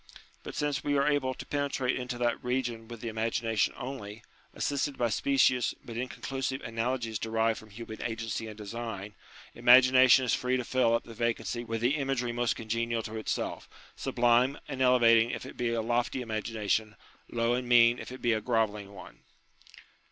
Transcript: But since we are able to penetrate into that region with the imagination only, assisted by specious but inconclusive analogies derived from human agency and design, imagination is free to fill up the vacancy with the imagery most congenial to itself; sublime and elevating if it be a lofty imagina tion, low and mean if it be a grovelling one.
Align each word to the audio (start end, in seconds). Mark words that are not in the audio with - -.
But 0.41 0.55
since 0.55 0.83
we 0.83 0.97
are 0.97 1.07
able 1.07 1.35
to 1.35 1.45
penetrate 1.45 1.95
into 1.95 2.17
that 2.17 2.43
region 2.43 2.87
with 2.87 3.01
the 3.01 3.07
imagination 3.07 3.75
only, 3.77 4.23
assisted 4.51 4.97
by 4.97 5.09
specious 5.09 5.75
but 5.85 5.95
inconclusive 5.95 6.59
analogies 6.63 7.19
derived 7.19 7.59
from 7.59 7.69
human 7.69 8.01
agency 8.01 8.47
and 8.47 8.57
design, 8.57 9.13
imagination 9.53 10.25
is 10.25 10.33
free 10.33 10.57
to 10.57 10.63
fill 10.63 10.95
up 10.95 11.03
the 11.03 11.13
vacancy 11.13 11.63
with 11.63 11.81
the 11.81 11.97
imagery 11.97 12.31
most 12.31 12.55
congenial 12.55 13.03
to 13.03 13.17
itself; 13.17 13.69
sublime 13.95 14.57
and 14.67 14.81
elevating 14.81 15.29
if 15.29 15.45
it 15.45 15.55
be 15.55 15.69
a 15.71 15.83
lofty 15.83 16.21
imagina 16.25 16.67
tion, 16.67 16.95
low 17.29 17.53
and 17.53 17.69
mean 17.69 17.99
if 17.99 18.11
it 18.11 18.23
be 18.23 18.33
a 18.33 18.41
grovelling 18.41 18.95
one. 18.95 19.19